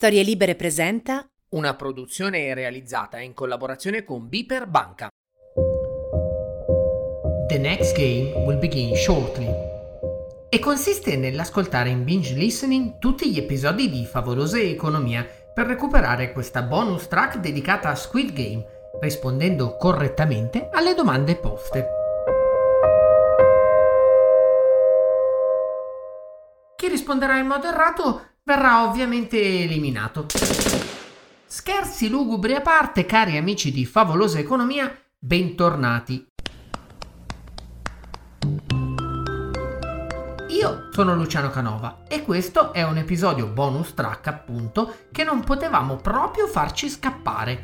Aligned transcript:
Storie 0.00 0.22
Libere 0.22 0.54
presenta 0.54 1.28
Una 1.56 1.74
produzione 1.74 2.54
realizzata 2.54 3.18
in 3.18 3.34
collaborazione 3.34 4.04
con 4.04 4.28
Biper 4.28 4.68
Banca. 4.68 5.08
The 7.48 7.58
next 7.58 7.96
game 7.96 8.44
will 8.44 8.60
begin 8.60 8.94
shortly. 8.94 9.48
E 10.50 10.60
consiste 10.60 11.16
nell'ascoltare 11.16 11.88
in 11.88 12.04
binge 12.04 12.34
listening 12.34 12.98
tutti 13.00 13.28
gli 13.28 13.38
episodi 13.38 13.90
di 13.90 14.06
Favolosa 14.06 14.60
Economia 14.60 15.26
per 15.52 15.66
recuperare 15.66 16.30
questa 16.32 16.62
bonus 16.62 17.08
track 17.08 17.38
dedicata 17.38 17.88
a 17.88 17.96
Squid 17.96 18.32
Game, 18.32 18.64
rispondendo 19.00 19.76
correttamente 19.76 20.68
alle 20.70 20.94
domande 20.94 21.34
poste. 21.34 21.88
Chi 26.76 26.86
risponderà 26.86 27.38
in 27.38 27.48
modo 27.48 27.66
errato 27.66 28.27
verrà 28.48 28.82
ovviamente 28.88 29.38
eliminato. 29.64 30.24
Scherzi 31.44 32.08
lugubri 32.08 32.54
a 32.54 32.62
parte, 32.62 33.04
cari 33.04 33.36
amici 33.36 33.70
di 33.70 33.84
Favolosa 33.84 34.38
Economia, 34.38 34.90
bentornati. 35.18 36.26
Io 40.48 40.88
sono 40.92 41.14
Luciano 41.14 41.50
Canova 41.50 42.04
e 42.08 42.22
questo 42.22 42.72
è 42.72 42.82
un 42.84 42.96
episodio 42.96 43.48
bonus 43.48 43.92
track 43.92 44.28
appunto 44.28 44.96
che 45.12 45.24
non 45.24 45.44
potevamo 45.44 45.96
proprio 45.96 46.46
farci 46.46 46.88
scappare. 46.88 47.62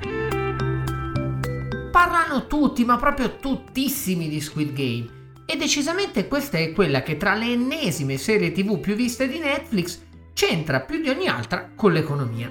Parlano 1.90 2.46
tutti, 2.46 2.84
ma 2.84 2.98
proprio 2.98 3.36
tuttissimi 3.36 4.28
di 4.28 4.38
Squid 4.38 4.74
Game 4.74 5.22
e 5.46 5.56
decisamente 5.56 6.28
questa 6.28 6.58
è 6.58 6.72
quella 6.72 7.02
che 7.02 7.16
tra 7.16 7.34
le 7.34 7.52
ennesime 7.52 8.16
serie 8.16 8.52
tv 8.52 8.80
più 8.80 8.94
viste 8.94 9.28
di 9.28 9.38
Netflix 9.38 10.00
c'entra 10.34 10.80
più 10.80 11.00
di 11.00 11.08
ogni 11.08 11.28
altra 11.28 11.70
con 11.74 11.92
l'economia. 11.92 12.50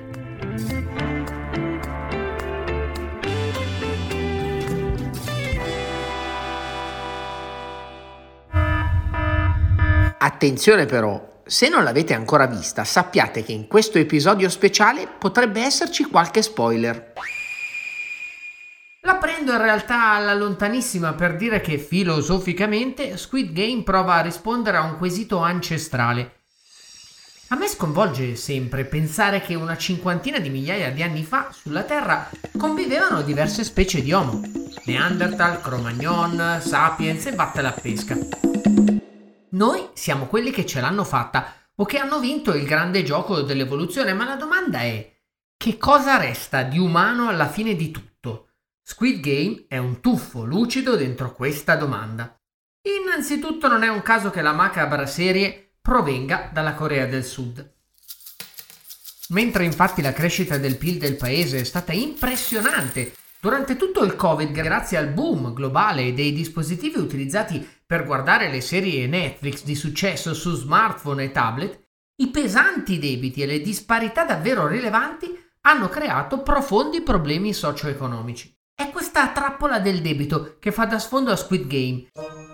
Attenzione 10.18 10.86
però, 10.86 11.42
se 11.46 11.68
non 11.68 11.84
l'avete 11.84 12.14
ancora 12.14 12.48
vista, 12.48 12.86
sappiate 12.86 13.44
che 13.44 13.52
in 13.52 13.68
questo 13.68 13.98
episodio 13.98 14.48
speciale 14.48 15.06
potrebbe 15.06 15.62
esserci 15.62 16.06
qualche 16.06 16.42
spoiler. 16.42 17.12
La 19.02 19.16
prendo 19.18 19.52
in 19.52 19.58
realtà 19.58 20.12
alla 20.12 20.34
lontanissima 20.34 21.14
per 21.14 21.36
dire 21.36 21.60
che 21.60 21.78
filosoficamente 21.78 23.18
Squid 23.18 23.52
Game 23.52 23.84
prova 23.84 24.16
a 24.16 24.22
rispondere 24.22 24.78
a 24.78 24.84
un 24.84 24.98
quesito 24.98 25.40
ancestrale 25.40 26.43
a 27.54 27.56
me 27.56 27.68
sconvolge 27.68 28.36
sempre 28.36 28.84
pensare 28.84 29.40
che 29.40 29.54
una 29.54 29.78
cinquantina 29.78 30.40
di 30.40 30.50
migliaia 30.50 30.92
di 30.92 31.04
anni 31.04 31.24
fa 31.24 31.52
sulla 31.52 31.84
Terra 31.84 32.28
convivevano 32.58 33.22
diverse 33.22 33.64
specie 33.64 34.02
di 34.02 34.12
Homo. 34.12 34.42
Neanderthal, 34.86 35.62
Cro-Magnon, 35.62 36.60
Sapiens 36.60 37.28
e 37.28 37.36
Vattela 37.36 37.70
a 37.70 37.80
pesca. 37.80 38.18
Noi 39.50 39.88
siamo 39.94 40.26
quelli 40.26 40.50
che 40.50 40.66
ce 40.66 40.82
l'hanno 40.82 41.04
fatta 41.04 41.54
o 41.76 41.86
che 41.86 42.00
hanno 42.00 42.20
vinto 42.20 42.56
il 42.56 42.66
grande 42.66 43.04
gioco 43.04 43.42
dell'evoluzione, 43.42 44.14
ma 44.14 44.26
la 44.26 44.36
domanda 44.36 44.80
è 44.80 45.16
che 45.56 45.78
cosa 45.78 46.18
resta 46.18 46.64
di 46.64 46.80
umano 46.80 47.28
alla 47.28 47.48
fine 47.48 47.76
di 47.76 47.92
tutto? 47.92 48.48
Squid 48.82 49.20
Game 49.20 49.66
è 49.68 49.78
un 49.78 50.02
tuffo 50.02 50.44
lucido 50.44 50.96
dentro 50.96 51.36
questa 51.36 51.76
domanda. 51.76 52.36
Innanzitutto 52.82 53.68
non 53.68 53.84
è 53.84 53.90
un 53.90 54.02
caso 54.02 54.32
che 54.32 54.42
la 54.42 54.54
macabra 54.54 55.06
serie 55.06 55.63
provenga 55.84 56.50
dalla 56.54 56.76
Corea 56.76 57.06
del 57.06 57.26
Sud. 57.26 57.72
Mentre 59.30 59.66
infatti 59.66 60.02
la 60.02 60.14
crescita 60.14 60.58
del 60.58 60.78
PIL 60.78 60.98
del 60.98 61.18
paese 61.18 61.60
è 61.60 61.64
stata 61.66 61.92
impressionante 61.92 63.14
durante 63.42 63.76
tutto 63.76 64.02
il 64.06 64.16
Covid 64.16 64.50
grazie 64.52 64.96
al 64.98 65.10
boom 65.10 65.54
globale 65.54 66.14
dei 66.14 66.32
dispositivi 66.32 66.98
utilizzati 66.98 67.68
per 67.86 68.06
guardare 68.06 68.50
le 68.50 68.62
serie 68.62 69.08
Netflix 69.08 69.66
di 69.66 69.76
successo 69.76 70.34
su 70.34 70.56
smartphone 70.56 71.26
e 71.26 71.32
tablet, 71.32 71.78
i 72.22 72.30
pesanti 72.30 72.98
debiti 72.98 73.42
e 73.42 73.46
le 73.46 73.60
disparità 73.60 74.24
davvero 74.24 74.68
rilevanti 74.68 75.38
hanno 75.64 75.90
creato 75.90 76.44
profondi 76.44 77.02
problemi 77.02 77.54
socio-economici. 77.54 78.58
È 78.74 78.90
questa 78.90 79.28
trappola 79.32 79.80
del 79.80 80.02
debito 80.02 80.56
che 80.60 80.72
fa 80.72 80.86
da 80.86 80.98
sfondo 80.98 81.32
a 81.32 81.36
Squid 81.36 81.68
Game 81.68 82.53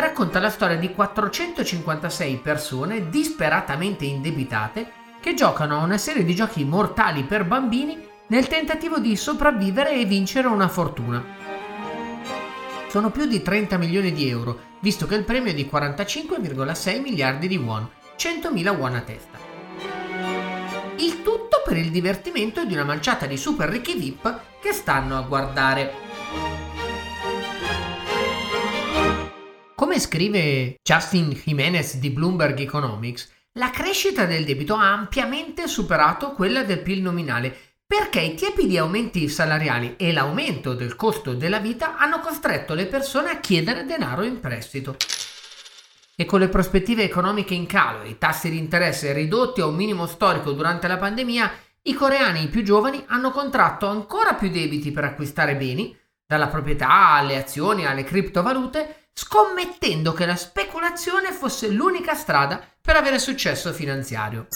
racconta 0.00 0.40
la 0.40 0.50
storia 0.50 0.76
di 0.76 0.92
456 0.92 2.36
persone 2.38 3.08
disperatamente 3.08 4.04
indebitate 4.04 4.92
che 5.20 5.34
giocano 5.34 5.78
a 5.78 5.84
una 5.84 5.98
serie 5.98 6.24
di 6.24 6.34
giochi 6.34 6.64
mortali 6.64 7.22
per 7.24 7.44
bambini 7.44 8.08
nel 8.28 8.48
tentativo 8.48 8.98
di 8.98 9.16
sopravvivere 9.16 9.92
e 9.92 10.04
vincere 10.04 10.48
una 10.48 10.68
fortuna. 10.68 11.22
Sono 12.88 13.10
più 13.10 13.26
di 13.26 13.42
30 13.42 13.76
milioni 13.76 14.12
di 14.12 14.28
euro, 14.28 14.58
visto 14.80 15.06
che 15.06 15.14
il 15.14 15.24
premio 15.24 15.52
è 15.52 15.54
di 15.54 15.68
45,6 15.70 17.00
miliardi 17.00 17.46
di 17.46 17.56
won, 17.56 17.88
100.000 18.16 18.76
won 18.76 18.94
a 18.94 19.00
testa. 19.00 19.38
Il 20.96 21.22
tutto 21.22 21.62
per 21.64 21.76
il 21.76 21.90
divertimento 21.90 22.64
di 22.64 22.74
una 22.74 22.84
manciata 22.84 23.26
di 23.26 23.36
super 23.36 23.68
ricchi 23.68 23.94
VIP 23.94 24.40
che 24.60 24.72
stanno 24.72 25.16
a 25.16 25.22
guardare. 25.22 25.92
Scrive 30.00 30.76
Justin 30.82 31.30
Jimenez 31.30 31.96
di 31.96 32.10
Bloomberg 32.10 32.58
Economics, 32.58 33.30
la 33.52 33.70
crescita 33.70 34.24
del 34.24 34.44
debito 34.44 34.74
ha 34.74 34.92
ampiamente 34.92 35.68
superato 35.68 36.32
quella 36.32 36.64
del 36.64 36.80
PIL 36.80 37.02
nominale 37.02 37.56
perché 37.86 38.20
i 38.20 38.34
tiepidi 38.34 38.78
aumenti 38.78 39.28
salariali 39.28 39.96
e 39.96 40.12
l'aumento 40.12 40.74
del 40.74 40.94
costo 40.94 41.34
della 41.34 41.58
vita 41.58 41.98
hanno 41.98 42.20
costretto 42.20 42.72
le 42.74 42.86
persone 42.86 43.30
a 43.30 43.40
chiedere 43.40 43.84
denaro 43.84 44.22
in 44.22 44.38
prestito. 44.38 44.96
E 46.14 46.24
con 46.24 46.38
le 46.38 46.48
prospettive 46.48 47.02
economiche 47.02 47.54
in 47.54 47.66
calo 47.66 48.02
e 48.02 48.10
i 48.10 48.18
tassi 48.18 48.48
di 48.48 48.58
interesse 48.58 49.12
ridotti 49.12 49.60
a 49.60 49.66
un 49.66 49.74
minimo 49.74 50.06
storico 50.06 50.52
durante 50.52 50.86
la 50.86 50.98
pandemia, 50.98 51.52
i 51.82 51.92
coreani 51.92 52.46
più 52.46 52.62
giovani 52.62 53.02
hanno 53.08 53.32
contratto 53.32 53.86
ancora 53.86 54.34
più 54.34 54.50
debiti 54.50 54.92
per 54.92 55.02
acquistare 55.02 55.56
beni, 55.56 55.96
dalla 56.30 56.46
proprietà 56.46 57.14
alle 57.14 57.36
azioni 57.36 57.84
alle 57.84 58.04
criptovalute, 58.04 59.08
scommettendo 59.12 60.12
che 60.12 60.26
la 60.26 60.36
speculazione 60.36 61.32
fosse 61.32 61.66
l'unica 61.66 62.14
strada 62.14 62.62
per 62.80 62.94
avere 62.94 63.18
successo 63.18 63.72
finanziario. 63.72 64.46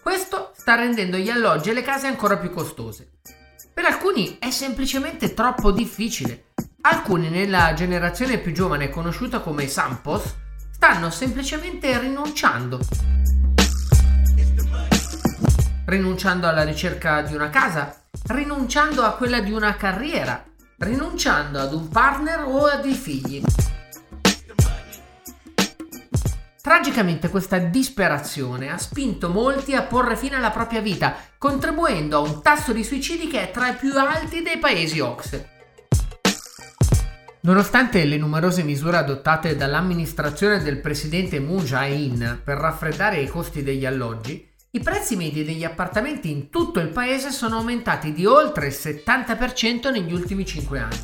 Questo 0.00 0.52
sta 0.54 0.76
rendendo 0.76 1.16
gli 1.16 1.30
alloggi 1.30 1.70
e 1.70 1.72
le 1.72 1.82
case 1.82 2.06
ancora 2.06 2.38
più 2.38 2.52
costose. 2.52 3.14
Per 3.74 3.84
alcuni 3.84 4.38
è 4.38 4.52
semplicemente 4.52 5.34
troppo 5.34 5.72
difficile. 5.72 6.52
Alcuni 6.82 7.28
nella 7.28 7.74
generazione 7.74 8.38
più 8.38 8.52
giovane 8.52 8.88
conosciuta 8.88 9.40
come 9.40 9.66
Sampos 9.66 10.32
stanno 10.70 11.10
semplicemente 11.10 11.98
rinunciando. 11.98 12.78
Rinunciando 15.86 16.46
alla 16.46 16.62
ricerca 16.62 17.22
di 17.22 17.34
una 17.34 17.50
casa, 17.50 17.99
rinunciando 18.28 19.02
a 19.02 19.12
quella 19.12 19.40
di 19.40 19.52
una 19.52 19.74
carriera, 19.76 20.44
rinunciando 20.78 21.58
ad 21.58 21.72
un 21.72 21.88
partner 21.88 22.44
o 22.44 22.66
a 22.66 22.76
dei 22.76 22.94
figli. 22.94 23.42
Tragicamente 26.62 27.30
questa 27.30 27.58
disperazione 27.58 28.70
ha 28.70 28.78
spinto 28.78 29.30
molti 29.30 29.74
a 29.74 29.82
porre 29.82 30.16
fine 30.16 30.36
alla 30.36 30.50
propria 30.50 30.80
vita, 30.80 31.16
contribuendo 31.38 32.16
a 32.16 32.20
un 32.20 32.42
tasso 32.42 32.72
di 32.72 32.84
suicidi 32.84 33.26
che 33.28 33.48
è 33.48 33.50
tra 33.50 33.68
i 33.68 33.74
più 33.74 33.92
alti 33.98 34.42
dei 34.42 34.58
paesi 34.58 35.00
OXE. 35.00 35.48
Nonostante 37.42 38.04
le 38.04 38.18
numerose 38.18 38.62
misure 38.62 38.98
adottate 38.98 39.56
dall'amministrazione 39.56 40.62
del 40.62 40.78
presidente 40.78 41.40
Moon 41.40 41.64
Jae-in 41.64 42.40
per 42.44 42.58
raffreddare 42.58 43.20
i 43.20 43.28
costi 43.28 43.62
degli 43.62 43.86
alloggi, 43.86 44.49
i 44.72 44.78
prezzi 44.78 45.16
medi 45.16 45.42
degli 45.42 45.64
appartamenti 45.64 46.30
in 46.30 46.48
tutto 46.48 46.78
il 46.78 46.90
paese 46.90 47.32
sono 47.32 47.56
aumentati 47.56 48.12
di 48.12 48.24
oltre 48.24 48.68
il 48.68 48.72
70% 48.72 49.90
negli 49.90 50.12
ultimi 50.12 50.46
5 50.46 50.78
anni. 50.78 50.98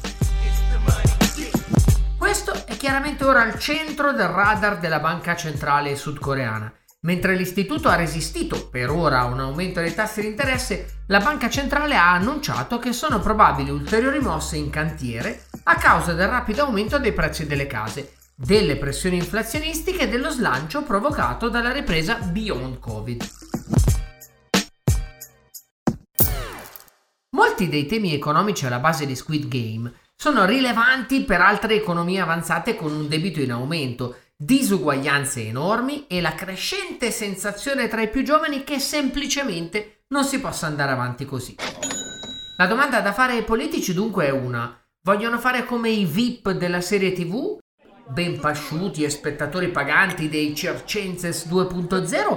Questo 2.16 2.52
è 2.64 2.76
chiaramente 2.76 3.24
ora 3.24 3.42
al 3.42 3.58
centro 3.58 4.12
del 4.12 4.28
radar 4.28 4.78
della 4.78 5.00
banca 5.00 5.34
centrale 5.34 5.96
sudcoreana. 5.96 6.72
Mentre 7.00 7.34
l'istituto 7.34 7.88
ha 7.88 7.96
resistito 7.96 8.68
per 8.68 8.90
ora 8.90 9.20
a 9.20 9.26
un 9.26 9.40
aumento 9.40 9.80
dei 9.80 9.94
tassi 9.94 10.20
di 10.20 10.28
interesse, 10.28 11.02
la 11.08 11.18
banca 11.18 11.50
centrale 11.50 11.96
ha 11.96 12.12
annunciato 12.12 12.78
che 12.78 12.92
sono 12.92 13.18
probabili 13.18 13.70
ulteriori 13.70 14.20
mosse 14.20 14.56
in 14.56 14.70
cantiere 14.70 15.46
a 15.64 15.74
causa 15.74 16.12
del 16.12 16.28
rapido 16.28 16.62
aumento 16.62 16.98
dei 16.98 17.12
prezzi 17.12 17.46
delle 17.46 17.66
case, 17.66 18.14
delle 18.36 18.76
pressioni 18.76 19.16
inflazionistiche 19.16 20.02
e 20.02 20.08
dello 20.08 20.30
slancio 20.30 20.82
provocato 20.82 21.48
dalla 21.48 21.72
ripresa 21.72 22.16
beyond 22.16 22.78
Covid. 22.78 23.45
Molti 27.58 27.72
dei 27.72 27.86
temi 27.86 28.12
economici 28.12 28.66
alla 28.66 28.80
base 28.80 29.06
di 29.06 29.16
Squid 29.16 29.48
Game 29.48 29.90
sono 30.14 30.44
rilevanti 30.44 31.22
per 31.22 31.40
altre 31.40 31.74
economie 31.76 32.20
avanzate 32.20 32.76
con 32.76 32.92
un 32.92 33.08
debito 33.08 33.40
in 33.40 33.50
aumento, 33.50 34.18
disuguaglianze 34.36 35.46
enormi 35.46 36.06
e 36.06 36.20
la 36.20 36.34
crescente 36.34 37.10
sensazione 37.10 37.88
tra 37.88 38.02
i 38.02 38.10
più 38.10 38.22
giovani 38.22 38.62
che 38.62 38.78
semplicemente 38.78 40.02
non 40.08 40.24
si 40.24 40.38
possa 40.38 40.66
andare 40.66 40.92
avanti 40.92 41.24
così. 41.24 41.56
La 42.58 42.66
domanda 42.66 43.00
da 43.00 43.14
fare 43.14 43.32
ai 43.32 43.42
politici 43.42 43.94
dunque 43.94 44.26
è 44.26 44.30
una. 44.30 44.78
Vogliono 45.00 45.38
fare 45.38 45.64
come 45.64 45.88
i 45.88 46.04
VIP 46.04 46.50
della 46.50 46.82
serie 46.82 47.14
TV? 47.14 47.56
Ben 48.06 48.38
pasciuti 48.38 49.02
e 49.02 49.08
spettatori 49.08 49.68
paganti 49.68 50.28
dei 50.28 50.54
Circenses 50.54 51.46
2.0? 51.46 52.36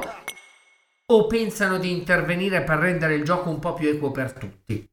O 1.07 1.27
pensano 1.27 1.77
di 1.77 1.91
intervenire 1.91 2.63
per 2.63 2.77
rendere 2.77 3.15
il 3.15 3.25
gioco 3.25 3.49
un 3.49 3.59
po' 3.59 3.73
più 3.73 3.89
equo 3.89 4.11
per 4.11 4.31
tutti? 4.31 4.89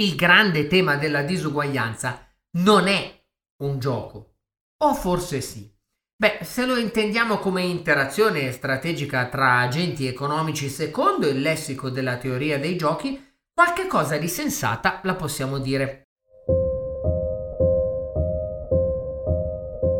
Il 0.00 0.14
grande 0.14 0.66
tema 0.66 0.96
della 0.96 1.20
disuguaglianza 1.20 2.26
non 2.52 2.88
è 2.88 3.22
un 3.62 3.78
gioco. 3.78 4.36
O 4.82 4.94
forse 4.94 5.42
sì. 5.42 5.70
Beh, 6.16 6.38
se 6.40 6.64
lo 6.64 6.76
intendiamo 6.76 7.36
come 7.36 7.60
interazione 7.60 8.50
strategica 8.50 9.26
tra 9.26 9.58
agenti 9.58 10.06
economici 10.06 10.70
secondo 10.70 11.28
il 11.28 11.42
lessico 11.42 11.90
della 11.90 12.16
teoria 12.16 12.58
dei 12.58 12.76
giochi, 12.76 13.22
qualche 13.52 13.86
cosa 13.88 14.16
di 14.16 14.26
sensata 14.26 15.00
la 15.02 15.14
possiamo 15.16 15.58
dire. 15.58 16.04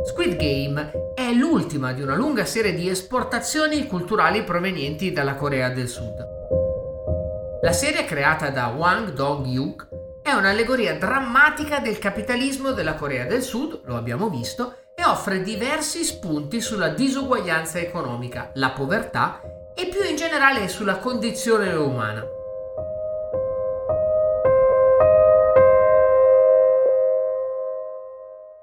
Squid 0.06 0.36
Game 0.36 1.12
è 1.14 1.30
l'ultima 1.34 1.92
di 1.92 2.00
una 2.00 2.16
lunga 2.16 2.46
serie 2.46 2.72
di 2.72 2.88
esportazioni 2.88 3.86
culturali 3.86 4.44
provenienti 4.44 5.12
dalla 5.12 5.34
Corea 5.34 5.68
del 5.68 5.88
Sud. 5.88 6.28
La 7.62 7.72
serie 7.72 8.06
creata 8.06 8.48
da 8.48 8.68
Wang 8.68 9.12
Dong-yuk 9.12 9.89
è 10.22 10.32
un'allegoria 10.32 10.94
drammatica 10.94 11.78
del 11.78 11.98
capitalismo 11.98 12.72
della 12.72 12.94
Corea 12.94 13.24
del 13.24 13.42
Sud, 13.42 13.82
lo 13.84 13.96
abbiamo 13.96 14.28
visto, 14.28 14.76
e 14.94 15.04
offre 15.04 15.42
diversi 15.42 16.04
spunti 16.04 16.60
sulla 16.60 16.88
disuguaglianza 16.88 17.78
economica, 17.78 18.50
la 18.54 18.70
povertà 18.70 19.40
e 19.74 19.86
più 19.86 20.02
in 20.02 20.16
generale 20.16 20.68
sulla 20.68 20.98
condizione 20.98 21.72
umana. 21.72 22.22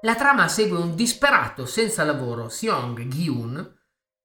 La 0.02 0.14
trama 0.14 0.46
segue 0.46 0.78
un 0.78 0.94
disperato 0.94 1.66
senza 1.66 2.04
lavoro, 2.04 2.48
Seong 2.48 3.08
Gi-un, 3.08 3.76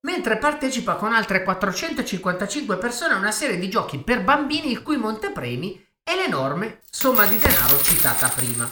mentre 0.02 0.38
partecipa 0.38 0.96
con 0.96 1.14
altre 1.14 1.42
455 1.42 2.78
persone 2.78 3.14
a 3.14 3.18
una 3.18 3.32
serie 3.32 3.58
di 3.58 3.70
giochi 3.70 3.98
per 3.98 4.24
bambini 4.24 4.70
il 4.70 4.84
cui 4.84 4.98
montepremi 4.98 5.84
è 6.04 6.16
l'enorme 6.16 6.82
somma 6.90 7.26
di 7.26 7.38
denaro 7.38 7.82
citata 7.82 8.28
prima. 8.30 8.70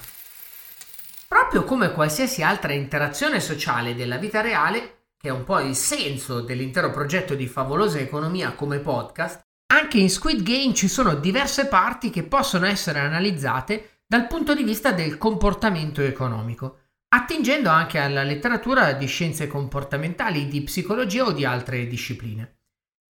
Proprio 1.28 1.64
come 1.64 1.92
qualsiasi 1.92 2.44
altra 2.44 2.74
interazione 2.74 3.40
sociale 3.40 3.96
della 3.96 4.18
vita 4.18 4.42
reale, 4.42 5.06
che 5.18 5.30
è 5.30 5.32
un 5.32 5.44
po' 5.44 5.60
il 5.60 5.76
senso 5.76 6.42
dell'intero 6.42 6.92
progetto 6.92 7.34
di 7.34 7.48
favolosa 7.48 8.00
economia 8.00 8.54
come 8.54 8.80
podcast, 8.80 9.40
anche 9.74 9.98
in 9.98 10.10
Squid 10.10 10.44
Game 10.44 10.74
ci 10.74 10.90
sono 10.90 11.16
diverse 11.16 11.68
parti 11.68 12.10
che 12.10 12.24
possono 12.24 12.66
essere 12.66 13.00
analizzate 13.00 14.02
dal 14.06 14.28
punto 14.28 14.54
di 14.54 14.64
vista 14.64 14.92
del 14.92 15.18
comportamento 15.18 16.02
economico, 16.02 16.80
attingendo 17.16 17.70
anche 17.70 17.98
alla 17.98 18.24
letteratura 18.24 18.92
di 18.92 19.08
scienze 19.08 19.48
comportamentali, 19.48 20.48
di 20.48 20.62
psicologia 20.64 21.24
o 21.24 21.32
di 21.32 21.46
altre 21.46 21.88
discipline. 21.88 22.61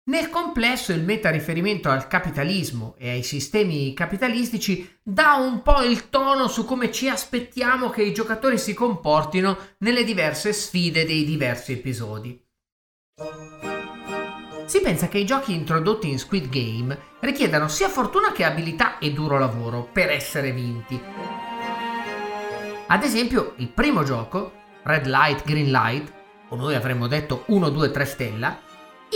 Nel 0.08 0.30
complesso 0.30 0.92
il 0.92 1.02
meta 1.02 1.28
riferimento 1.28 1.90
al 1.90 2.06
capitalismo 2.06 2.94
e 2.96 3.10
ai 3.10 3.22
sistemi 3.22 3.92
capitalistici 3.92 5.00
dà 5.02 5.34
un 5.34 5.60
po' 5.60 5.82
il 5.82 6.08
tono 6.08 6.48
su 6.48 6.64
come 6.64 6.90
ci 6.90 7.10
aspettiamo 7.10 7.90
che 7.90 8.04
i 8.04 8.14
giocatori 8.14 8.56
si 8.56 8.72
comportino 8.72 9.58
nelle 9.78 10.04
diverse 10.04 10.54
sfide 10.54 11.04
dei 11.04 11.24
diversi 11.24 11.72
episodi. 11.72 12.42
Si 14.64 14.80
pensa 14.80 15.08
che 15.08 15.18
i 15.18 15.26
giochi 15.26 15.52
introdotti 15.52 16.08
in 16.08 16.18
Squid 16.18 16.48
Game 16.48 16.98
richiedano 17.20 17.68
sia 17.68 17.90
fortuna 17.90 18.32
che 18.32 18.44
abilità 18.44 18.96
e 18.96 19.12
duro 19.12 19.38
lavoro 19.38 19.90
per 19.92 20.08
essere 20.08 20.52
vinti. 20.52 20.98
Ad 22.86 23.02
esempio, 23.02 23.52
il 23.56 23.68
primo 23.68 24.04
gioco, 24.04 24.52
Red 24.84 25.04
Light, 25.04 25.44
Green 25.44 25.70
Light, 25.70 26.10
o 26.48 26.56
noi 26.56 26.74
avremmo 26.74 27.08
detto 27.08 27.44
1, 27.48 27.68
2, 27.68 27.90
3 27.90 28.04
stella, 28.06 28.60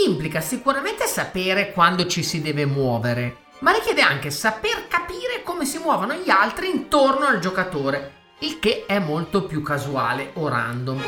implica 0.05 0.41
sicuramente 0.41 1.05
sapere 1.05 1.71
quando 1.71 2.07
ci 2.07 2.23
si 2.23 2.41
deve 2.41 2.65
muovere, 2.65 3.43
ma 3.59 3.71
richiede 3.71 4.01
anche 4.01 4.31
saper 4.31 4.87
capire 4.87 5.43
come 5.43 5.65
si 5.65 5.77
muovono 5.77 6.13
gli 6.15 6.29
altri 6.29 6.69
intorno 6.69 7.25
al 7.25 7.39
giocatore, 7.39 8.21
il 8.39 8.59
che 8.59 8.85
è 8.85 8.99
molto 8.99 9.45
più 9.45 9.61
casuale 9.61 10.31
o 10.33 10.47
random. 10.47 11.01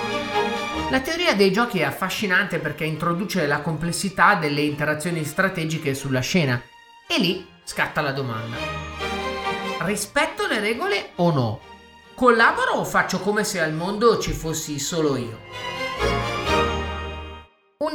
La 0.90 1.00
teoria 1.00 1.34
dei 1.34 1.52
giochi 1.52 1.80
è 1.80 1.84
affascinante 1.84 2.60
perché 2.60 2.86
introduce 2.86 3.48
la 3.48 3.62
complessità 3.62 4.36
delle 4.36 4.62
interazioni 4.62 5.26
strategiche 5.26 5.94
sulla 5.94 6.20
scena 6.20 6.62
e 7.08 7.20
lì 7.20 7.46
scatta 7.64 8.02
la 8.02 8.12
domanda. 8.12 8.56
Rispetto 9.80 10.46
le 10.48 10.60
regole 10.60 11.12
o 11.16 11.32
no? 11.32 11.60
Collaboro 12.14 12.74
o 12.74 12.86
faccio 12.86 13.20
come 13.20 13.44
se 13.44 13.60
al 13.60 13.74
mondo 13.74 14.20
ci 14.20 14.32
fossi 14.32 14.80
solo 14.80 15.18
io? 15.18 15.75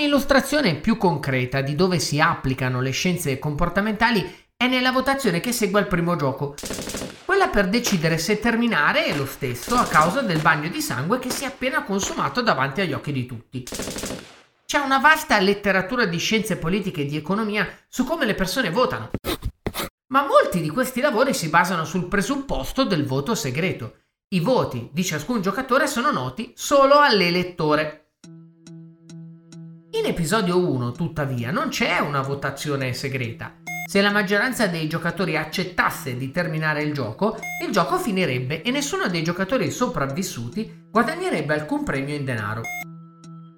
Un'illustrazione 0.01 0.77
più 0.77 0.97
concreta 0.97 1.61
di 1.61 1.75
dove 1.75 1.99
si 1.99 2.21
applicano 2.21 2.81
le 2.81 2.91
scienze 2.91 3.39
comportamentali 3.39 4.47
è 4.57 4.67
nella 4.67 4.93
votazione 4.93 5.41
che 5.41 5.53
segue 5.53 5.79
al 5.79 5.89
primo 5.89 6.17
gioco, 6.17 6.55
quella 7.27 7.49
per 7.49 7.69
decidere 7.69 8.17
se 8.17 8.41
terminare 8.41 9.15
lo 9.15 9.27
stesso 9.27 9.75
a 9.75 9.85
causa 9.85 10.23
del 10.23 10.41
bagno 10.41 10.71
di 10.71 10.81
sangue 10.81 11.19
che 11.19 11.29
si 11.29 11.45
è 11.45 11.49
appena 11.49 11.85
consumato 11.85 12.41
davanti 12.41 12.81
agli 12.81 12.95
occhi 12.95 13.13
di 13.13 13.27
tutti. 13.27 13.63
C'è 14.65 14.79
una 14.79 15.01
vasta 15.01 15.39
letteratura 15.39 16.07
di 16.07 16.17
scienze 16.17 16.57
politiche 16.57 17.03
e 17.03 17.07
di 17.07 17.19
economia 17.19 17.69
su 17.87 18.05
come 18.05 18.25
le 18.25 18.35
persone 18.35 18.71
votano, 18.71 19.11
ma 20.15 20.27
molti 20.27 20.63
di 20.63 20.71
questi 20.71 21.03
lavori 21.03 21.35
si 21.35 21.51
basano 21.51 21.85
sul 21.85 22.09
presupposto 22.09 22.85
del 22.85 23.05
voto 23.05 23.35
segreto. 23.35 23.99
I 24.31 24.41
voti 24.41 24.89
di 24.93 25.05
ciascun 25.05 25.43
giocatore 25.43 25.87
sono 25.87 26.11
noti 26.11 26.55
solo 26.57 27.01
all'elettore. 27.01 28.00
In 30.01 30.07
episodio 30.07 30.57
1, 30.67 30.93
tuttavia, 30.93 31.51
non 31.51 31.69
c'è 31.69 31.99
una 31.99 32.23
votazione 32.23 32.95
segreta. 32.95 33.57
Se 33.87 34.01
la 34.01 34.11
maggioranza 34.11 34.67
dei 34.67 34.89
giocatori 34.89 35.37
accettasse 35.37 36.17
di 36.17 36.31
terminare 36.31 36.83
il 36.83 36.95
gioco, 36.95 37.37
il 37.63 37.71
gioco 37.71 37.99
finirebbe 37.99 38.63
e 38.63 38.71
nessuno 38.71 39.09
dei 39.09 39.23
giocatori 39.23 39.71
sopravvissuti 39.71 40.87
guadagnerebbe 40.91 41.53
alcun 41.53 41.85
premio 41.85 42.15
in 42.15 42.25
denaro. 42.25 42.63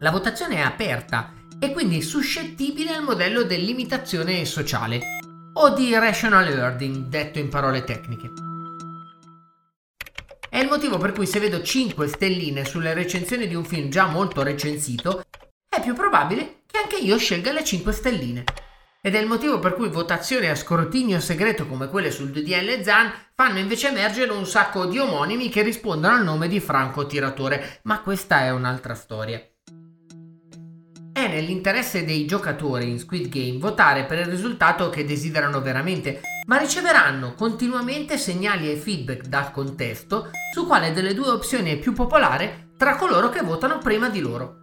La 0.00 0.10
votazione 0.10 0.56
è 0.56 0.60
aperta 0.62 1.32
e 1.60 1.70
quindi 1.70 2.02
suscettibile 2.02 2.90
al 2.90 3.04
modello 3.04 3.44
dell'imitazione 3.44 4.44
sociale 4.44 5.00
o 5.52 5.68
di 5.74 5.94
rational 5.94 6.52
learning, 6.52 7.06
detto 7.06 7.38
in 7.38 7.50
parole 7.50 7.84
tecniche. 7.84 8.30
È 10.50 10.58
il 10.58 10.66
motivo 10.66 10.98
per 10.98 11.12
cui 11.12 11.26
se 11.26 11.38
vedo 11.38 11.62
5 11.62 12.08
stelline 12.08 12.64
sulle 12.64 12.94
recensioni 12.94 13.46
di 13.46 13.54
un 13.54 13.64
film 13.64 13.90
già 13.90 14.06
molto 14.06 14.42
recensito, 14.42 15.22
è 15.74 15.80
più 15.80 15.94
probabile 15.94 16.64
che 16.66 16.76
anche 16.76 16.96
io 16.96 17.16
scelga 17.16 17.50
le 17.50 17.64
5 17.64 17.92
stelline. 17.92 18.44
Ed 19.00 19.14
è 19.14 19.18
il 19.18 19.26
motivo 19.26 19.58
per 19.58 19.74
cui 19.74 19.88
votazioni 19.88 20.46
a 20.46 20.54
scrutinio 20.54 21.18
segreto 21.18 21.66
come 21.66 21.88
quelle 21.88 22.10
sul 22.10 22.30
DDL 22.30 22.82
Zan 22.82 23.10
fanno 23.34 23.58
invece 23.58 23.88
emergere 23.88 24.32
un 24.32 24.44
sacco 24.46 24.84
di 24.84 24.98
omonimi 24.98 25.48
che 25.48 25.62
rispondono 25.62 26.14
al 26.14 26.24
nome 26.24 26.46
di 26.46 26.60
Franco 26.60 27.06
Tiratore, 27.06 27.80
ma 27.84 28.00
questa 28.02 28.40
è 28.40 28.50
un'altra 28.50 28.94
storia. 28.94 29.42
È 31.12 31.26
nell'interesse 31.26 32.04
dei 32.04 32.26
giocatori 32.26 32.90
in 32.90 32.98
Squid 32.98 33.28
Game 33.28 33.58
votare 33.58 34.04
per 34.04 34.18
il 34.18 34.26
risultato 34.26 34.90
che 34.90 35.06
desiderano 35.06 35.62
veramente, 35.62 36.20
ma 36.46 36.58
riceveranno 36.58 37.34
continuamente 37.34 38.18
segnali 38.18 38.70
e 38.70 38.76
feedback 38.76 39.26
dal 39.26 39.50
contesto 39.50 40.30
su 40.52 40.66
quale 40.66 40.92
delle 40.92 41.14
due 41.14 41.30
opzioni 41.30 41.70
è 41.70 41.78
più 41.78 41.94
popolare 41.94 42.72
tra 42.76 42.96
coloro 42.96 43.30
che 43.30 43.40
votano 43.40 43.78
prima 43.78 44.10
di 44.10 44.20
loro. 44.20 44.61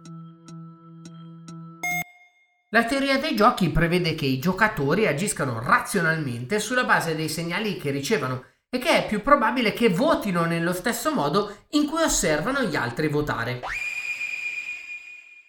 La 2.72 2.84
teoria 2.84 3.18
dei 3.18 3.34
giochi 3.34 3.68
prevede 3.68 4.14
che 4.14 4.26
i 4.26 4.38
giocatori 4.38 5.08
agiscano 5.08 5.60
razionalmente 5.60 6.60
sulla 6.60 6.84
base 6.84 7.16
dei 7.16 7.28
segnali 7.28 7.76
che 7.76 7.90
ricevono 7.90 8.44
e 8.70 8.78
che 8.78 8.90
è 8.90 9.06
più 9.08 9.22
probabile 9.22 9.72
che 9.72 9.88
votino 9.88 10.44
nello 10.44 10.72
stesso 10.72 11.12
modo 11.12 11.64
in 11.70 11.88
cui 11.88 12.00
osservano 12.00 12.62
gli 12.62 12.76
altri 12.76 13.08
votare. 13.08 13.60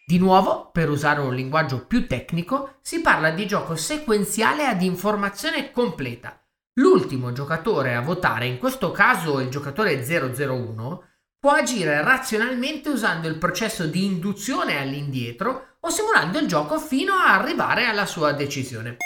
Di 0.03 0.17
nuovo, 0.17 0.71
per 0.71 0.89
usare 0.89 1.21
un 1.21 1.35
linguaggio 1.35 1.85
più 1.85 2.07
tecnico, 2.07 2.79
si 2.81 3.01
parla 3.01 3.29
di 3.29 3.45
gioco 3.45 3.75
sequenziale 3.75 4.65
ad 4.65 4.81
informazione 4.81 5.69
completa. 5.69 6.43
L'ultimo 6.79 7.31
giocatore 7.33 7.93
a 7.93 8.01
votare, 8.01 8.47
in 8.47 8.57
questo 8.57 8.89
caso 8.89 9.39
il 9.39 9.49
giocatore 9.49 10.03
001, 10.03 11.03
può 11.41 11.53
agire 11.53 12.03
razionalmente 12.03 12.89
usando 12.89 13.27
il 13.27 13.39
processo 13.39 13.87
di 13.87 14.05
induzione 14.05 14.79
all'indietro 14.79 15.77
o 15.79 15.89
simulando 15.89 16.37
il 16.37 16.45
gioco 16.45 16.77
fino 16.77 17.13
a 17.15 17.33
arrivare 17.33 17.87
alla 17.87 18.05
sua 18.05 18.31
decisione. 18.31 18.97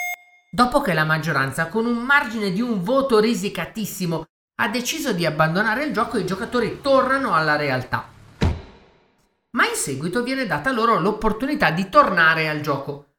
Dopo 0.50 0.82
che 0.82 0.92
la 0.92 1.04
maggioranza, 1.04 1.68
con 1.68 1.86
un 1.86 1.96
margine 1.96 2.52
di 2.52 2.60
un 2.60 2.82
voto 2.82 3.20
risicatissimo, 3.20 4.24
ha 4.60 4.68
deciso 4.68 5.14
di 5.14 5.24
abbandonare 5.24 5.84
il 5.84 5.94
gioco, 5.94 6.18
i 6.18 6.26
giocatori 6.26 6.80
tornano 6.82 7.32
alla 7.32 7.56
realtà. 7.56 8.12
ma 9.56 9.66
in 9.66 9.74
seguito 9.74 10.22
viene 10.22 10.46
data 10.46 10.70
loro 10.70 11.00
l'opportunità 11.00 11.70
di 11.70 11.88
tornare 11.88 12.50
al 12.50 12.60
gioco. 12.60 13.15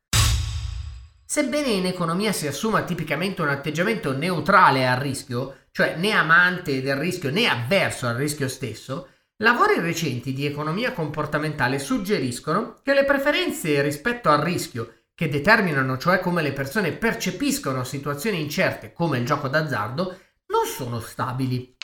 Sebbene 1.29 1.67
in 1.67 1.85
economia 1.85 2.31
si 2.31 2.47
assuma 2.47 2.83
tipicamente 2.83 3.41
un 3.41 3.49
atteggiamento 3.49 4.15
neutrale 4.15 4.87
al 4.87 4.95
rischio, 4.95 5.65
cioè 5.73 5.97
né 5.97 6.11
amante 6.11 6.81
del 6.81 6.95
rischio 6.95 7.31
né 7.31 7.47
avverso 7.47 8.07
al 8.07 8.15
rischio 8.15 8.47
stesso, 8.47 9.09
lavori 9.43 9.77
recenti 9.81 10.31
di 10.31 10.45
economia 10.45 10.93
comportamentale 10.93 11.79
suggeriscono 11.79 12.79
che 12.81 12.93
le 12.93 13.03
preferenze 13.03 13.81
rispetto 13.81 14.29
al 14.29 14.39
rischio, 14.39 15.01
che 15.13 15.27
determinano 15.27 15.97
cioè 15.97 16.21
come 16.21 16.41
le 16.41 16.53
persone 16.53 16.93
percepiscono 16.93 17.83
situazioni 17.83 18.39
incerte 18.39 18.93
come 18.93 19.17
il 19.17 19.25
gioco 19.25 19.49
d'azzardo, 19.49 20.17
non 20.45 20.65
sono 20.65 21.01
stabili. 21.01 21.75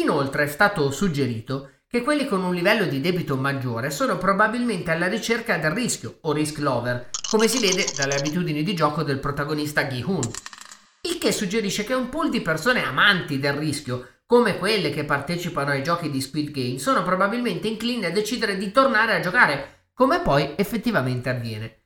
Inoltre 0.00 0.44
è 0.44 0.48
stato 0.48 0.90
suggerito 0.90 1.77
che 1.90 2.02
quelli 2.02 2.26
con 2.26 2.44
un 2.44 2.54
livello 2.54 2.84
di 2.84 3.00
debito 3.00 3.34
maggiore 3.36 3.90
sono 3.90 4.18
probabilmente 4.18 4.90
alla 4.90 5.08
ricerca 5.08 5.56
del 5.56 5.70
rischio 5.70 6.18
o 6.20 6.32
risk 6.32 6.58
lover, 6.58 7.08
come 7.30 7.48
si 7.48 7.58
vede 7.60 7.86
dalle 7.96 8.16
abitudini 8.16 8.62
di 8.62 8.74
gioco 8.74 9.02
del 9.02 9.18
protagonista 9.18 9.86
Gi-Hun. 9.86 10.30
Il 11.00 11.16
che 11.16 11.32
suggerisce 11.32 11.84
che 11.84 11.94
un 11.94 12.10
pool 12.10 12.28
di 12.28 12.42
persone 12.42 12.84
amanti 12.84 13.38
del 13.38 13.54
rischio, 13.54 14.16
come 14.26 14.58
quelle 14.58 14.90
che 14.90 15.04
partecipano 15.04 15.70
ai 15.70 15.82
giochi 15.82 16.10
di 16.10 16.20
Squid 16.20 16.50
Game, 16.50 16.78
sono 16.78 17.02
probabilmente 17.02 17.68
inclini 17.68 18.04
a 18.04 18.12
decidere 18.12 18.58
di 18.58 18.70
tornare 18.70 19.14
a 19.14 19.20
giocare, 19.20 19.86
come 19.94 20.20
poi 20.20 20.52
effettivamente 20.56 21.30
avviene. 21.30 21.84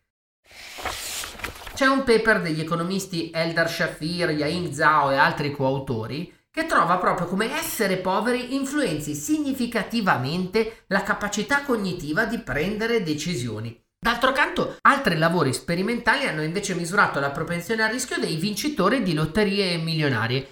C'è 1.74 1.86
un 1.86 2.02
paper 2.02 2.40
degli 2.40 2.60
economisti 2.60 3.30
Eldar 3.32 3.70
Shafir, 3.70 4.30
Yain 4.30 4.74
Zhao 4.74 5.12
e 5.12 5.16
altri 5.16 5.52
coautori 5.52 6.40
che 6.52 6.66
trova 6.66 6.98
proprio 6.98 7.26
come 7.26 7.50
essere 7.56 7.96
poveri 7.96 8.54
influenzi 8.54 9.14
significativamente 9.14 10.84
la 10.88 11.02
capacità 11.02 11.62
cognitiva 11.62 12.26
di 12.26 12.38
prendere 12.40 13.02
decisioni. 13.02 13.74
D'altro 13.98 14.32
canto, 14.32 14.76
altri 14.82 15.16
lavori 15.16 15.54
sperimentali 15.54 16.26
hanno 16.26 16.42
invece 16.42 16.74
misurato 16.74 17.20
la 17.20 17.30
propensione 17.30 17.84
al 17.84 17.90
rischio 17.90 18.18
dei 18.18 18.36
vincitori 18.36 19.02
di 19.02 19.14
lotterie 19.14 19.78
milionarie. 19.78 20.48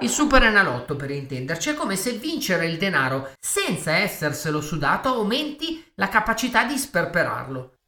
Il 0.00 0.08
super 0.08 0.42
enalotto, 0.44 0.96
per 0.96 1.10
intenderci, 1.10 1.70
è 1.70 1.74
come 1.74 1.96
se 1.96 2.12
vincere 2.12 2.66
il 2.66 2.78
denaro 2.78 3.32
senza 3.38 3.98
esserselo 3.98 4.62
sudato 4.62 5.08
aumenti 5.08 5.84
la 5.96 6.08
capacità 6.08 6.64
di 6.64 6.78
sperperarlo. 6.78 7.80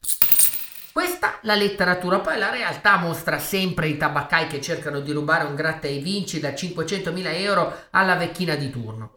Questa 0.96 1.40
la 1.42 1.54
letteratura, 1.54 2.20
poi 2.20 2.38
la 2.38 2.48
realtà 2.48 2.96
mostra 2.96 3.38
sempre 3.38 3.86
i 3.86 3.98
tabaccai 3.98 4.46
che 4.46 4.62
cercano 4.62 5.00
di 5.00 5.12
rubare 5.12 5.44
un 5.44 5.54
gratta 5.54 5.86
e 5.86 5.98
vinci 5.98 6.40
da 6.40 6.52
500.000 6.52 7.34
euro 7.34 7.88
alla 7.90 8.16
vecchina 8.16 8.54
di 8.54 8.70
turno. 8.70 9.12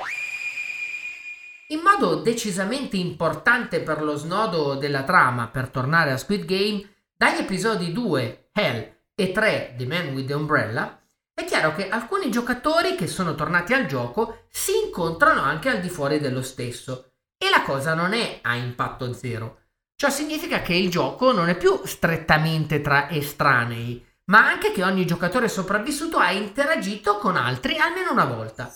In 1.68 1.80
modo 1.80 2.16
decisamente 2.16 2.98
importante 2.98 3.80
per 3.80 4.02
lo 4.02 4.18
snodo 4.18 4.76
della 4.76 5.04
trama, 5.04 5.48
per 5.48 5.70
tornare 5.70 6.12
a 6.12 6.18
Squid 6.18 6.44
Game, 6.44 6.86
dagli 7.16 7.38
episodi 7.38 7.94
2, 7.94 8.50
Hell, 8.52 8.96
e 9.16 9.32
3, 9.32 9.76
The 9.78 9.86
Man 9.86 10.08
with 10.10 10.28
the 10.28 10.34
Umbrella, 10.34 11.02
è 11.34 11.46
chiaro 11.46 11.74
che 11.76 11.88
alcuni 11.88 12.30
giocatori 12.30 12.96
che 12.96 13.08
sono 13.08 13.36
tornati 13.36 13.72
al 13.72 13.86
gioco 13.86 14.48
si 14.50 14.74
incontrano 14.84 15.44
anche 15.44 15.70
al 15.70 15.80
di 15.80 15.88
fuori 15.88 16.20
dello 16.20 16.42
stesso. 16.42 17.14
E 17.38 17.50
la 17.50 17.62
cosa 17.62 17.94
non 17.94 18.12
è 18.12 18.40
a 18.42 18.56
impatto 18.56 19.14
zero. 19.14 19.60
Ciò 20.00 20.10
significa 20.10 20.62
che 20.62 20.74
il 20.74 20.90
gioco 20.90 21.34
non 21.34 21.50
è 21.50 21.58
più 21.58 21.82
strettamente 21.84 22.80
tra 22.80 23.10
estranei, 23.10 24.02
ma 24.28 24.48
anche 24.48 24.72
che 24.72 24.82
ogni 24.82 25.06
giocatore 25.06 25.50
sopravvissuto 25.50 26.18
ha 26.20 26.32
interagito 26.32 27.18
con 27.18 27.36
altri 27.36 27.76
almeno 27.76 28.14
una 28.14 28.24
volta. 28.24 28.74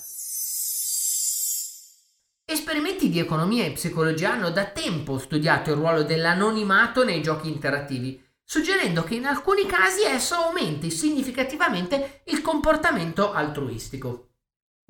Esperimenti 2.44 3.08
di 3.10 3.20
economia 3.20 3.64
e 3.64 3.72
psicologia 3.72 4.34
hanno 4.34 4.52
da 4.52 4.66
tempo 4.66 5.18
studiato 5.18 5.70
il 5.70 5.78
ruolo 5.78 6.04
dell'anonimato 6.04 7.06
nei 7.06 7.22
giochi 7.22 7.48
interattivi, 7.48 8.22
suggerendo 8.44 9.06
che 9.06 9.16
in 9.16 9.26
alcuni 9.26 9.66
casi 9.66 10.04
esso 10.04 10.36
aumenti 10.36 10.92
significativamente 10.92 12.24
il 12.26 12.42
comportamento 12.42 13.32
altruistico. 13.32 14.33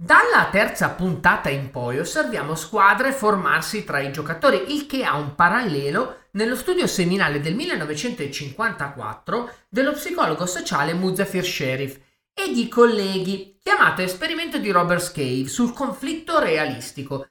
Dalla 0.05 0.50
terza 0.51 0.89
puntata 0.89 1.48
in 1.48 1.72
poi 1.72 1.98
osserviamo 1.98 2.55
squadre 2.55 3.13
formarsi 3.13 3.86
tra 3.86 4.01
i 4.01 4.12
giocatori, 4.12 4.74
il 4.75 4.86
che 4.86 5.05
ha 5.05 5.15
un 5.15 5.33
parallelo 5.33 6.24
nello 6.31 6.57
studio 6.57 6.88
seminale 6.88 7.39
del 7.39 7.55
1954 7.55 9.50
dello 9.69 9.93
psicologo 9.93 10.45
sociale 10.45 10.93
Muzaffir 10.93 11.45
Sheriff 11.45 11.98
e 12.33 12.51
di 12.51 12.67
colleghi, 12.67 13.57
chiamato 13.63 14.01
esperimento 14.01 14.57
di 14.57 14.72
Robert 14.72 15.00
Scave 15.00 15.48
sul 15.48 15.72
conflitto 15.72 16.38
realistico. 16.38 17.25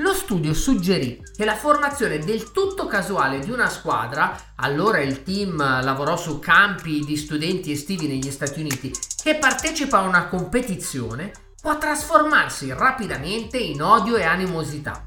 Lo 0.00 0.14
studio 0.14 0.54
suggerì 0.54 1.22
che 1.36 1.44
la 1.44 1.56
formazione 1.56 2.18
del 2.18 2.52
tutto 2.52 2.86
casuale 2.86 3.40
di 3.40 3.50
una 3.50 3.68
squadra, 3.68 4.54
allora 4.56 5.00
il 5.00 5.24
team 5.24 5.56
lavorò 5.56 6.16
su 6.16 6.38
campi 6.38 7.04
di 7.04 7.16
studenti 7.16 7.72
estivi 7.72 8.06
negli 8.06 8.30
Stati 8.30 8.60
Uniti, 8.60 8.92
che 9.20 9.34
partecipa 9.36 9.98
a 9.98 10.02
una 10.02 10.28
competizione, 10.28 11.32
può 11.60 11.76
trasformarsi 11.78 12.72
rapidamente 12.72 13.58
in 13.58 13.82
odio 13.82 14.16
e 14.16 14.22
animosità 14.22 15.04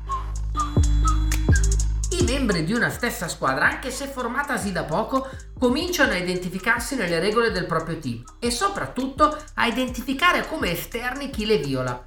i 2.21 2.24
membri 2.24 2.63
di 2.63 2.74
una 2.74 2.89
stessa 2.89 3.27
squadra, 3.27 3.67
anche 3.67 3.89
se 3.89 4.05
formatasi 4.05 4.71
da 4.71 4.83
poco, 4.83 5.29
cominciano 5.57 6.12
a 6.12 6.17
identificarsi 6.17 6.95
nelle 6.95 7.19
regole 7.19 7.51
del 7.51 7.65
proprio 7.65 7.98
team 7.98 8.24
e 8.39 8.51
soprattutto 8.51 9.36
a 9.55 9.65
identificare 9.65 10.48
come 10.48 10.71
esterni 10.71 11.29
chi 11.29 11.45
le 11.45 11.57
viola. 11.57 12.03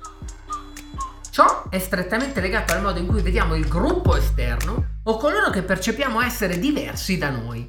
Ciò 1.34 1.68
è 1.68 1.80
strettamente 1.80 2.40
legato 2.40 2.74
al 2.74 2.80
modo 2.80 3.00
in 3.00 3.08
cui 3.08 3.20
vediamo 3.20 3.56
il 3.56 3.66
gruppo 3.66 4.14
esterno 4.14 5.00
o 5.02 5.16
coloro 5.16 5.50
che 5.50 5.64
percepiamo 5.64 6.20
essere 6.20 6.60
diversi 6.60 7.18
da 7.18 7.30
noi. 7.30 7.68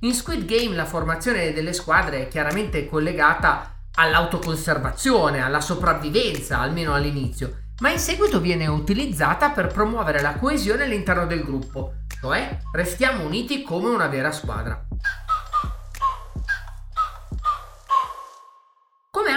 In 0.00 0.12
Squid 0.12 0.44
Game 0.44 0.76
la 0.76 0.84
formazione 0.84 1.54
delle 1.54 1.72
squadre 1.72 2.24
è 2.24 2.28
chiaramente 2.28 2.86
collegata 2.86 3.86
all'autoconservazione, 3.94 5.40
alla 5.40 5.62
sopravvivenza, 5.62 6.58
almeno 6.58 6.92
all'inizio, 6.92 7.68
ma 7.80 7.90
in 7.90 8.00
seguito 8.00 8.38
viene 8.38 8.66
utilizzata 8.66 9.48
per 9.48 9.68
promuovere 9.68 10.20
la 10.20 10.34
coesione 10.34 10.84
all'interno 10.84 11.24
del 11.24 11.42
gruppo, 11.42 11.94
cioè 12.20 12.58
restiamo 12.72 13.24
uniti 13.24 13.62
come 13.62 13.88
una 13.88 14.08
vera 14.08 14.30
squadra. 14.30 14.86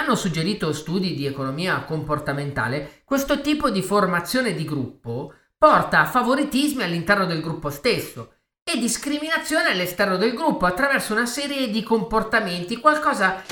Hanno 0.10 0.18
suggerito 0.18 0.74
studi 0.74 1.14
di 1.14 1.28
economia 1.28 1.84
comportamentale, 1.84 3.02
questo 3.06 3.42
tipo 3.42 3.70
di 3.70 3.84
formazione 3.84 4.56
di 4.56 4.66
gruppo 4.66 5.34
porta 5.56 6.00
a 6.00 6.06
favoritismi 6.06 6.82
all'interno 6.82 7.28
del 7.28 7.42
gruppo 7.42 7.70
stesso 7.70 8.34
e 8.64 8.80
discriminazione 8.80 9.70
all'esterno 9.70 10.18
del 10.18 10.34
gruppo 10.34 10.66
attraverso 10.66 11.14
una 11.14 11.28
serie 11.28 11.70
di 11.70 11.84
comportamenti, 11.84 12.78
qualcosa 12.78 13.44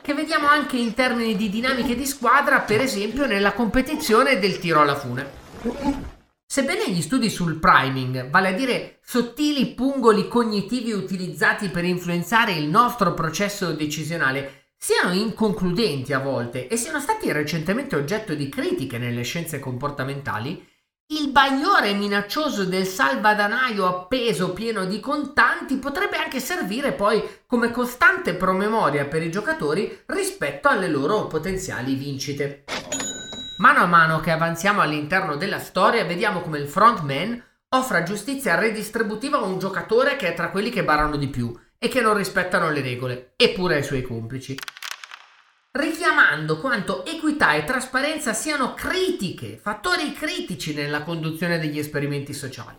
che 0.00 0.14
vediamo 0.14 0.48
anche 0.48 0.78
in 0.78 0.94
termini 0.94 1.36
di 1.36 1.50
dinamiche 1.50 1.94
di 1.94 2.06
squadra, 2.06 2.60
per 2.60 2.80
esempio 2.80 3.26
nella 3.26 3.52
competizione 3.52 4.38
del 4.38 4.58
tiro 4.58 4.80
alla 4.80 4.96
fune. 4.96 5.46
Sebbene 6.46 6.90
gli 6.90 7.02
studi 7.02 7.28
sul 7.28 7.58
priming, 7.58 8.30
vale 8.30 8.48
a 8.48 8.52
dire 8.52 9.00
sottili 9.02 9.74
pungoli 9.74 10.26
cognitivi 10.26 10.92
utilizzati 10.92 11.68
per 11.68 11.84
influenzare 11.84 12.52
il 12.52 12.66
nostro 12.68 13.12
processo 13.12 13.72
decisionale, 13.72 14.57
siano 14.80 15.12
inconcludenti 15.12 16.12
a 16.12 16.20
volte 16.20 16.68
e 16.68 16.76
siano 16.76 17.00
stati 17.00 17.32
recentemente 17.32 17.96
oggetto 17.96 18.34
di 18.34 18.48
critiche 18.48 18.96
nelle 18.96 19.22
scienze 19.22 19.58
comportamentali, 19.58 20.64
il 21.10 21.30
bagliore 21.30 21.94
minaccioso 21.94 22.64
del 22.64 22.86
salvadanaio 22.86 23.86
appeso 23.86 24.52
pieno 24.52 24.84
di 24.84 25.00
contanti 25.00 25.76
potrebbe 25.78 26.16
anche 26.16 26.38
servire 26.38 26.92
poi 26.92 27.22
come 27.46 27.70
costante 27.70 28.34
promemoria 28.34 29.06
per 29.06 29.22
i 29.22 29.30
giocatori 29.30 30.02
rispetto 30.06 30.68
alle 30.68 30.88
loro 30.88 31.26
potenziali 31.26 31.94
vincite. 31.94 32.64
Mano 33.58 33.80
a 33.80 33.86
mano 33.86 34.20
che 34.20 34.30
avanziamo 34.30 34.80
all'interno 34.80 35.36
della 35.36 35.58
storia 35.58 36.04
vediamo 36.04 36.40
come 36.40 36.58
il 36.58 36.68
frontman 36.68 37.42
offra 37.70 38.02
giustizia 38.04 38.54
redistributiva 38.54 39.38
a 39.38 39.42
un 39.42 39.58
giocatore 39.58 40.16
che 40.16 40.28
è 40.28 40.34
tra 40.34 40.50
quelli 40.50 40.70
che 40.70 40.84
barano 40.84 41.16
di 41.16 41.28
più 41.28 41.52
e 41.78 41.88
che 41.88 42.00
non 42.00 42.16
rispettano 42.16 42.70
le 42.70 42.80
regole, 42.80 43.32
eppure 43.36 43.76
ai 43.76 43.84
suoi 43.84 44.02
complici 44.02 44.56
richiamando 45.70 46.58
quanto 46.58 47.04
equità 47.04 47.52
e 47.52 47.64
trasparenza 47.64 48.32
siano 48.32 48.74
critiche, 48.74 49.58
fattori 49.58 50.12
critici 50.12 50.74
nella 50.74 51.02
conduzione 51.02 51.58
degli 51.58 51.78
esperimenti 51.78 52.32
sociali. 52.32 52.76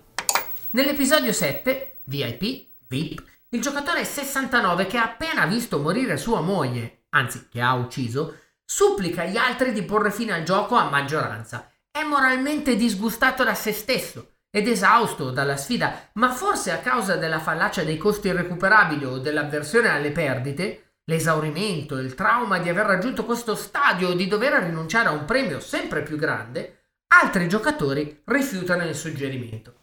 Nell'episodio 0.71 1.31
7, 1.31 2.01
VIP, 2.05 2.67
VIP, 2.87 3.23
il 3.49 3.61
giocatore 3.61 4.03
69 4.03 4.85
che 4.87 4.97
ha 4.97 5.03
appena 5.03 5.45
visto 5.45 5.79
morire 5.79 6.17
sua 6.17 6.41
moglie, 6.41 7.05
anzi 7.09 7.47
che 7.49 7.61
ha 7.61 7.73
ucciso, 7.73 8.37
supplica 8.65 9.23
gli 9.23 9.37
altri 9.37 9.71
di 9.71 9.83
porre 9.83 10.11
fine 10.11 10.33
al 10.33 10.43
gioco 10.43 10.75
a 10.75 10.89
maggioranza. 10.89 11.71
È 11.89 12.03
moralmente 12.03 12.75
disgustato 12.75 13.43
da 13.43 13.53
se 13.53 13.71
stesso 13.71 14.38
ed 14.51 14.67
esausto 14.67 15.29
dalla 15.29 15.57
sfida, 15.57 16.09
ma 16.13 16.31
forse 16.31 16.71
a 16.71 16.79
causa 16.79 17.15
della 17.15 17.39
fallacia 17.39 17.83
dei 17.83 17.97
costi 17.97 18.27
irrecuperabili 18.27 19.05
o 19.05 19.19
dell'avversione 19.19 19.89
alle 19.89 20.11
perdite, 20.11 20.93
l'esaurimento, 21.05 21.97
il 21.97 22.15
trauma 22.15 22.59
di 22.59 22.69
aver 22.69 22.85
raggiunto 22.85 23.25
questo 23.25 23.55
stadio 23.55 24.09
o 24.09 24.13
di 24.13 24.27
dover 24.27 24.63
rinunciare 24.63 25.09
a 25.09 25.11
un 25.11 25.25
premio 25.25 25.59
sempre 25.59 26.01
più 26.01 26.17
grande, 26.17 26.83
altri 27.13 27.47
giocatori 27.47 28.21
rifiutano 28.25 28.83
il 28.83 28.95
suggerimento. 28.95 29.73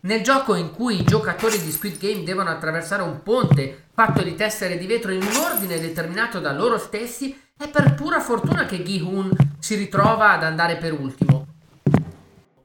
Nel 0.00 0.22
gioco 0.22 0.54
in 0.54 0.70
cui 0.70 1.00
i 1.00 1.04
giocatori 1.04 1.60
di 1.60 1.70
Squid 1.70 1.98
Game 1.98 2.22
devono 2.22 2.50
attraversare 2.50 3.02
un 3.02 3.22
ponte 3.22 3.88
fatto 3.92 4.22
di 4.22 4.34
tessere 4.34 4.78
di 4.78 4.86
vetro 4.86 5.10
in 5.10 5.22
un 5.22 5.36
ordine 5.36 5.80
determinato 5.80 6.38
da 6.38 6.52
loro 6.52 6.78
stessi, 6.78 7.38
è 7.56 7.68
per 7.68 7.94
pura 7.94 8.20
fortuna 8.20 8.64
che 8.64 8.82
Gi-Hun 8.82 9.56
si 9.58 9.74
ritrova 9.74 10.30
ad 10.30 10.44
andare 10.44 10.76
per 10.76 10.92
ultimo, 10.92 11.47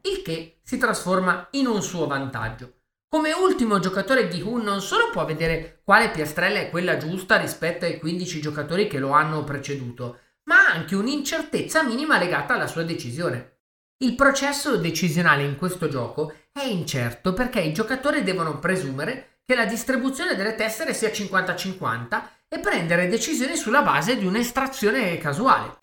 il 0.10 0.22
che 0.22 0.60
si 0.64 0.78
trasforma 0.78 1.48
in 1.52 1.68
un 1.68 1.82
suo 1.82 2.08
vantaggio. 2.08 2.82
Come 3.08 3.32
ultimo 3.32 3.80
giocatore 3.80 4.28
Gi-Hun 4.28 4.64
non 4.64 4.82
solo 4.82 5.10
può 5.12 5.24
vedere 5.24 5.82
quale 5.84 6.10
piastrella 6.10 6.60
è 6.60 6.70
quella 6.70 6.98
giusta 6.98 7.38
rispetto 7.38 7.86
ai 7.86 8.00
15 8.00 8.42
giocatori 8.42 8.88
che 8.88 9.00
lo 9.00 9.12
hanno 9.12 9.44
preceduto, 9.44 10.20
ma 10.46 10.68
ha 10.68 10.74
anche 10.74 10.96
un'incertezza 10.96 11.84
minima 11.84 12.18
legata 12.18 12.56
alla 12.56 12.68
sua 12.68 12.84
decisione. 12.84 13.60
Il 14.04 14.16
processo 14.16 14.78
decisionale 14.78 15.44
in 15.44 15.56
questo 15.56 15.88
gioco 15.88 16.34
è 16.52 16.64
incerto 16.64 17.34
perché 17.34 17.62
i 17.62 17.72
giocatori 17.72 18.24
devono 18.24 18.60
presumere 18.60 19.40
che 19.46 19.56
la 19.56 19.66
distribuzione 19.66 20.36
delle 20.36 20.56
tessere 20.56 20.94
sia 20.94 21.10
50-50 21.10 22.24
e 22.50 22.60
prendere 22.60 23.08
decisioni 23.08 23.56
sulla 23.56 23.82
base 23.82 24.18
di 24.18 24.26
un'estrazione 24.26 25.18
casuale. 25.18 25.78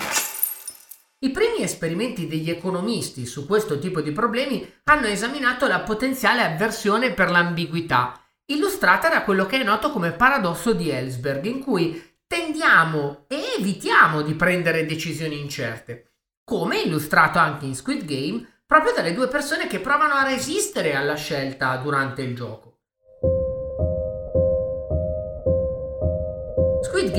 I 1.23 1.33
primi 1.33 1.63
esperimenti 1.63 2.27
degli 2.27 2.49
economisti 2.49 3.27
su 3.27 3.45
questo 3.45 3.79
tipo 3.79 4.01
di 4.01 4.11
problemi 4.11 4.67
hanno 4.85 5.07
esaminato 5.07 5.67
la 5.67 5.81
potenziale 5.81 6.43
avversione 6.43 7.13
per 7.13 7.31
l'ambiguità, 7.31 8.19
illustrata 8.47 9.11
da 9.11 9.23
quello 9.23 9.45
che 9.45 9.61
è 9.61 9.63
noto 9.63 9.91
come 9.91 10.13
paradosso 10.13 10.73
di 10.73 10.89
Ellsberg, 10.89 11.45
in 11.45 11.61
cui 11.61 12.03
tendiamo 12.27 13.27
e 13.29 13.39
evitiamo 13.59 14.23
di 14.23 14.33
prendere 14.33 14.87
decisioni 14.87 15.39
incerte, 15.39 16.13
come 16.43 16.81
illustrato 16.81 17.39
anche 17.39 17.67
in 17.67 17.75
Squid 17.75 18.07
Game 18.07 18.63
proprio 18.65 18.95
dalle 18.95 19.13
due 19.13 19.29
persone 19.29 19.67
che 19.67 19.81
provano 19.81 20.15
a 20.15 20.25
resistere 20.25 20.95
alla 20.95 21.17
scelta 21.17 21.77
durante 21.77 22.23
il 22.23 22.35
gioco. 22.35 22.70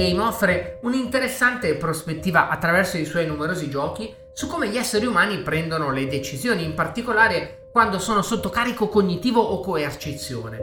Game 0.01 0.19
offre 0.19 0.79
un'interessante 0.81 1.75
prospettiva 1.75 2.49
attraverso 2.49 2.97
i 2.97 3.05
suoi 3.05 3.27
numerosi 3.27 3.69
giochi 3.69 4.11
su 4.33 4.47
come 4.47 4.67
gli 4.69 4.77
esseri 4.77 5.05
umani 5.05 5.37
prendono 5.41 5.91
le 5.91 6.07
decisioni, 6.07 6.63
in 6.63 6.73
particolare 6.73 7.67
quando 7.71 7.99
sono 7.99 8.23
sotto 8.23 8.49
carico 8.49 8.87
cognitivo 8.87 9.39
o 9.39 9.59
coercizione. 9.59 10.57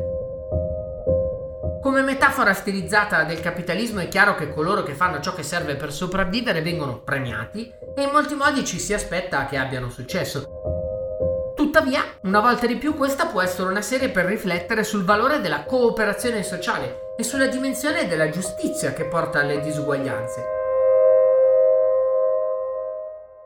Come 1.80 2.02
metafora 2.02 2.52
stilizzata 2.52 3.22
del 3.22 3.40
capitalismo 3.40 4.00
è 4.00 4.08
chiaro 4.08 4.34
che 4.34 4.52
coloro 4.52 4.82
che 4.82 4.94
fanno 4.94 5.20
ciò 5.20 5.32
che 5.34 5.44
serve 5.44 5.76
per 5.76 5.92
sopravvivere 5.92 6.60
vengono 6.60 6.98
premiati 6.98 7.72
e 7.94 8.02
in 8.02 8.10
molti 8.10 8.34
modi 8.34 8.64
ci 8.64 8.80
si 8.80 8.92
aspetta 8.92 9.46
che 9.46 9.56
abbiano 9.56 9.88
successo. 9.88 11.52
Tuttavia, 11.54 12.02
una 12.22 12.40
volta 12.40 12.66
di 12.66 12.74
più 12.74 12.94
questa 12.94 13.26
può 13.26 13.40
essere 13.40 13.70
una 13.70 13.82
serie 13.82 14.08
per 14.08 14.24
riflettere 14.24 14.82
sul 14.82 15.04
valore 15.04 15.40
della 15.40 15.62
cooperazione 15.62 16.42
sociale 16.42 17.06
e 17.20 17.24
sulla 17.24 17.48
dimensione 17.48 18.06
della 18.06 18.30
giustizia 18.30 18.92
che 18.92 19.04
porta 19.04 19.40
alle 19.40 19.60
disuguaglianze. 19.60 20.44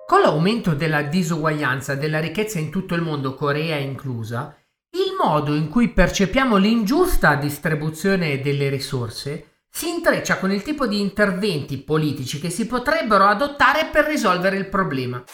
Con 0.06 0.20
l'aumento 0.20 0.74
della 0.74 1.00
disuguaglianza 1.00 1.94
della 1.94 2.20
ricchezza 2.20 2.58
in 2.58 2.70
tutto 2.70 2.94
il 2.94 3.00
mondo, 3.00 3.34
Corea 3.34 3.76
inclusa, 3.76 4.54
il 4.90 5.16
modo 5.18 5.54
in 5.54 5.70
cui 5.70 5.88
percepiamo 5.88 6.58
l'ingiusta 6.58 7.34
distribuzione 7.36 8.42
delle 8.42 8.68
risorse 8.68 9.62
si 9.70 9.88
intreccia 9.88 10.36
con 10.36 10.52
il 10.52 10.62
tipo 10.62 10.86
di 10.86 11.00
interventi 11.00 11.78
politici 11.78 12.38
che 12.38 12.50
si 12.50 12.66
potrebbero 12.66 13.24
adottare 13.24 13.86
per 13.86 14.04
risolvere 14.04 14.58
il 14.58 14.66
problema. 14.66 15.24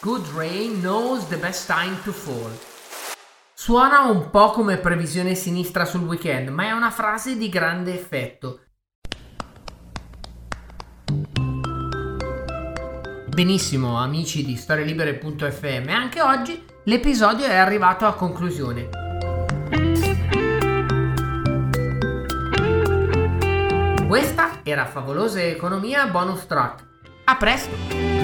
Good 0.00 0.28
rain 0.34 0.80
knows 0.80 1.28
the 1.28 1.36
best 1.36 1.66
time 1.66 1.98
to 2.04 2.12
fall. 2.12 2.73
Suona 3.64 4.00
un 4.00 4.28
po' 4.28 4.50
come 4.50 4.76
previsione 4.76 5.34
sinistra 5.34 5.86
sul 5.86 6.02
weekend, 6.02 6.50
ma 6.50 6.64
è 6.64 6.72
una 6.72 6.90
frase 6.90 7.38
di 7.38 7.48
grande 7.48 7.94
effetto. 7.94 8.60
Benissimo, 13.26 13.98
amici 13.98 14.44
di 14.44 14.54
storielibere.fm, 14.56 15.88
anche 15.88 16.20
oggi 16.20 16.62
l'episodio 16.84 17.46
è 17.46 17.56
arrivato 17.56 18.04
a 18.04 18.12
conclusione. 18.12 18.90
Questa 24.06 24.60
era 24.62 24.84
Favolosa 24.84 25.40
Economia 25.40 26.06
Bonus 26.08 26.44
Track. 26.44 26.84
A 27.24 27.36
presto! 27.36 28.23